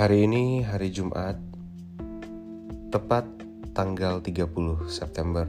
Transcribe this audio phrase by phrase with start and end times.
[0.00, 1.36] Hari ini hari Jumat
[2.88, 3.28] Tepat
[3.76, 4.48] tanggal 30
[4.88, 5.44] September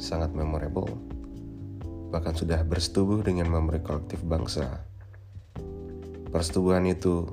[0.00, 0.88] sangat memorable
[2.08, 4.88] Bahkan sudah bersetubuh dengan memori kolektif bangsa.
[6.32, 7.28] Persetubuhan itu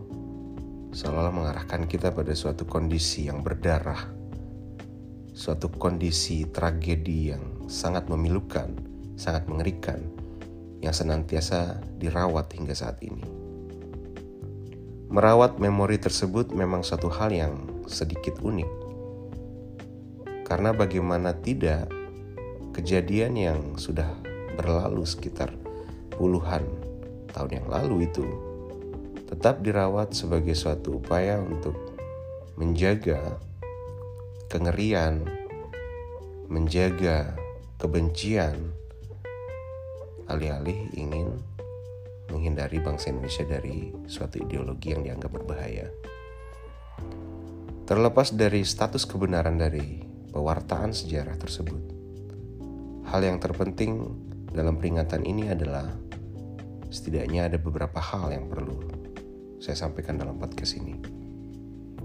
[0.91, 4.18] seolah-olah mengarahkan kita pada suatu kondisi yang berdarah
[5.39, 8.67] suatu kondisi tragedi yang sangat memilukan,
[9.15, 10.03] sangat mengerikan,
[10.83, 13.23] yang senantiasa dirawat hingga saat ini.
[15.07, 17.55] Merawat memori tersebut memang satu hal yang
[17.87, 18.71] sedikit unik,
[20.43, 21.87] karena bagaimana tidak
[22.75, 24.11] kejadian yang sudah
[24.59, 25.55] berlalu sekitar
[26.19, 26.67] puluhan
[27.31, 28.27] tahun yang lalu itu
[29.23, 31.95] tetap dirawat sebagai suatu upaya untuk
[32.59, 33.39] menjaga
[34.49, 35.29] kengerian,
[36.49, 37.37] menjaga
[37.77, 38.73] kebencian,
[40.25, 41.37] alih-alih ingin
[42.33, 45.93] menghindari bangsa Indonesia dari suatu ideologi yang dianggap berbahaya.
[47.85, 50.01] Terlepas dari status kebenaran dari
[50.33, 51.81] pewartaan sejarah tersebut,
[53.05, 54.17] hal yang terpenting
[54.49, 55.89] dalam peringatan ini adalah
[56.89, 58.77] setidaknya ada beberapa hal yang perlu
[59.61, 60.97] saya sampaikan dalam podcast ini.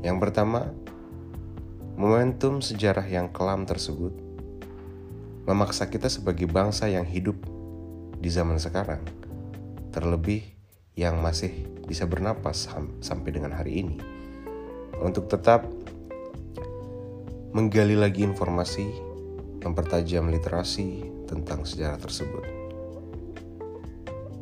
[0.05, 0.69] Yang pertama,
[1.95, 4.11] Momentum sejarah yang kelam tersebut
[5.47, 7.39] memaksa kita sebagai bangsa yang hidup
[8.19, 8.99] di zaman sekarang,
[9.95, 10.43] terlebih
[10.99, 11.55] yang masih
[11.87, 12.67] bisa bernapas
[12.99, 13.97] sampai dengan hari ini,
[15.07, 15.71] untuk tetap
[17.55, 18.91] menggali lagi informasi,
[19.63, 22.43] mempertajam literasi tentang sejarah tersebut.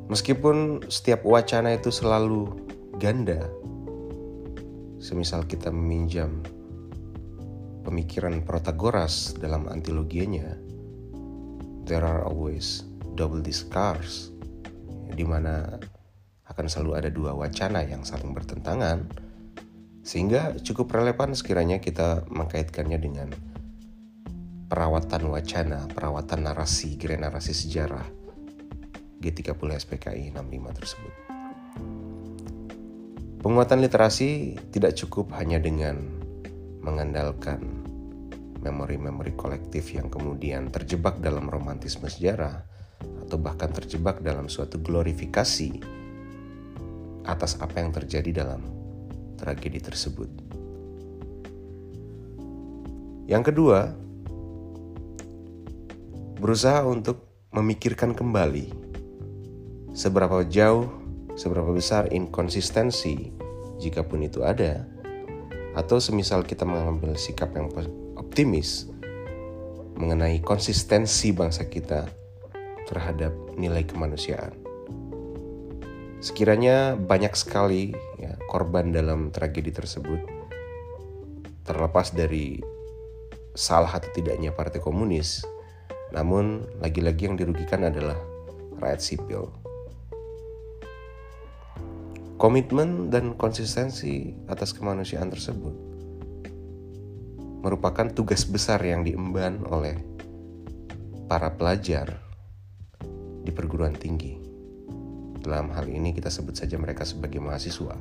[0.09, 2.49] Meskipun setiap wacana itu selalu
[2.97, 3.45] ganda,
[4.97, 6.41] semisal kita meminjam
[7.83, 10.57] pemikiran Protagoras dalam antilogianya,
[11.85, 12.87] there are always
[13.19, 14.31] double discourse,
[15.13, 15.77] di mana
[16.49, 19.11] akan selalu ada dua wacana yang saling bertentangan,
[20.07, 23.29] sehingga cukup relevan sekiranya kita mengkaitkannya dengan
[24.71, 28.09] perawatan wacana, perawatan narasi, gerai narasi sejarah
[29.21, 31.15] G30 SPKI 65 tersebut.
[33.43, 36.22] Penguatan literasi tidak cukup hanya dengan
[36.83, 37.63] mengandalkan
[38.63, 42.63] memori-memori kolektif yang kemudian terjebak dalam romantisme sejarah
[43.27, 45.83] atau bahkan terjebak dalam suatu glorifikasi
[47.27, 48.63] atas apa yang terjadi dalam
[49.39, 50.31] tragedi tersebut.
[53.27, 53.95] Yang kedua,
[56.39, 58.75] berusaha untuk memikirkan kembali
[59.95, 60.91] seberapa jauh,
[61.39, 63.31] seberapa besar inkonsistensi,
[63.79, 64.87] jikapun itu ada,
[65.73, 67.73] atau semisal kita mengambil sikap yang
[68.17, 68.93] optimis
[69.97, 72.09] mengenai konsistensi bangsa kita
[72.89, 74.53] terhadap nilai kemanusiaan.
[76.23, 80.23] Sekiranya banyak sekali ya, korban dalam tragedi tersebut,
[81.67, 82.63] terlepas dari
[83.53, 85.43] salah atau tidaknya Partai Komunis,
[86.15, 88.17] namun lagi-lagi yang dirugikan adalah
[88.79, 89.62] rakyat sipil.
[92.43, 95.79] Komitmen dan konsistensi atas kemanusiaan tersebut
[97.63, 99.95] merupakan tugas besar yang diemban oleh
[101.31, 102.19] para pelajar
[103.47, 104.43] di perguruan tinggi.
[105.39, 107.95] Dalam hal ini kita sebut saja mereka sebagai mahasiswa.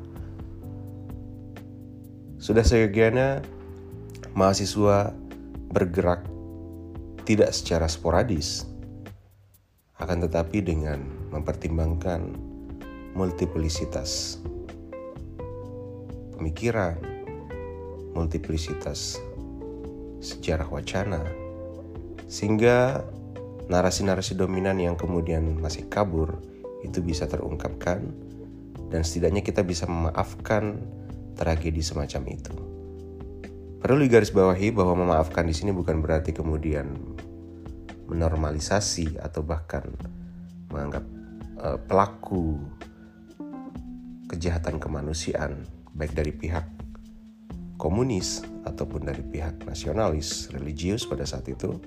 [2.42, 3.46] Sudah seyogianya
[4.34, 5.14] mahasiswa
[5.70, 6.26] bergerak
[7.30, 8.66] tidak secara sporadis,
[10.02, 12.50] akan tetapi dengan mempertimbangkan
[13.14, 14.40] multiplisitas.
[16.36, 16.98] Pemikiran,
[18.16, 19.20] multiplisitas.
[20.22, 21.26] Sejarah wacana,
[22.30, 23.02] sehingga
[23.68, 26.38] narasi-narasi dominan yang kemudian masih kabur
[26.86, 28.06] itu bisa terungkapkan
[28.94, 30.78] dan setidaknya kita bisa memaafkan
[31.34, 32.54] tragedi semacam itu.
[33.82, 36.86] Perlu digarisbawahi bahwa memaafkan di sini bukan berarti kemudian
[38.06, 39.88] menormalisasi atau bahkan
[40.70, 41.02] menganggap
[41.64, 42.62] uh, pelaku
[44.42, 46.66] kejahatan kemanusiaan baik dari pihak
[47.78, 51.78] komunis ataupun dari pihak nasionalis religius pada saat itu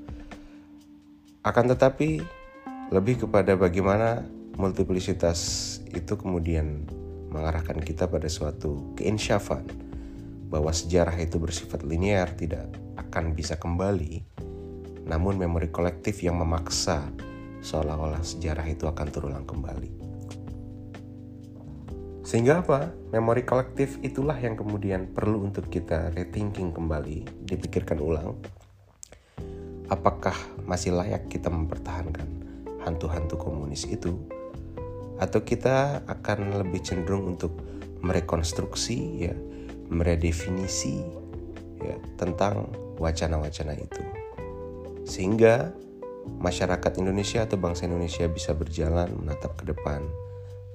[1.43, 2.23] akan tetapi
[2.95, 4.23] lebih kepada bagaimana
[4.55, 6.87] multiplisitas itu kemudian
[7.35, 9.67] mengarahkan kita pada suatu keinsyafan
[10.47, 14.23] bahwa sejarah itu bersifat linear tidak akan bisa kembali
[15.11, 17.03] namun memori kolektif yang memaksa
[17.67, 20.14] seolah-olah sejarah itu akan terulang kembali.
[22.25, 22.91] Sehingga apa?
[23.13, 28.41] Memori kolektif itulah yang kemudian perlu untuk kita rethinking kembali, dipikirkan ulang.
[29.93, 30.33] apakah
[30.65, 32.25] masih layak kita mempertahankan
[32.85, 34.17] hantu-hantu komunis itu
[35.21, 37.55] atau kita akan lebih cenderung untuk
[38.03, 39.35] merekonstruksi ya
[39.89, 41.05] meredefinisi
[41.81, 44.03] ya tentang wacana-wacana itu
[45.05, 45.73] sehingga
[46.41, 50.01] masyarakat Indonesia atau bangsa Indonesia bisa berjalan menatap ke depan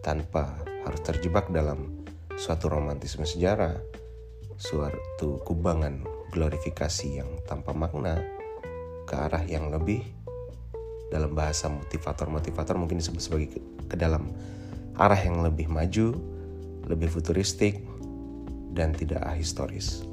[0.05, 2.01] tanpa harus terjebak dalam
[2.33, 3.77] suatu romantisme sejarah,
[4.57, 6.01] suatu kubangan
[6.33, 8.17] glorifikasi yang tanpa makna
[9.05, 10.01] ke arah yang lebih
[11.13, 13.59] dalam bahasa motivator-motivator mungkin disebut sebagai ke,
[13.89, 14.33] ke dalam
[14.97, 16.17] arah yang lebih maju,
[16.85, 17.81] lebih futuristik,
[18.73, 20.05] dan tidak ahistoris.